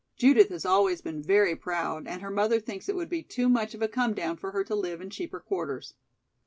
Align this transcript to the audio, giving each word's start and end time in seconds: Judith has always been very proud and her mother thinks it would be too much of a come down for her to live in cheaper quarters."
Judith 0.17 0.49
has 0.49 0.65
always 0.65 0.99
been 0.99 1.21
very 1.21 1.55
proud 1.55 2.07
and 2.07 2.23
her 2.23 2.31
mother 2.31 2.59
thinks 2.59 2.89
it 2.89 2.95
would 2.95 3.07
be 3.07 3.21
too 3.21 3.47
much 3.47 3.75
of 3.75 3.83
a 3.83 3.87
come 3.87 4.15
down 4.15 4.35
for 4.35 4.49
her 4.49 4.63
to 4.63 4.73
live 4.73 4.99
in 4.99 5.11
cheaper 5.11 5.39
quarters." 5.39 5.93